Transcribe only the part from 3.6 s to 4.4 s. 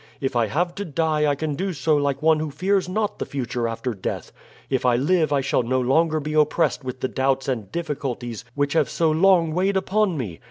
after death.